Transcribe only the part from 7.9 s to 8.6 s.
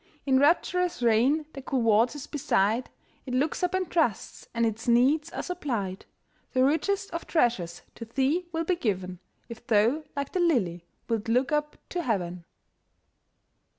to thee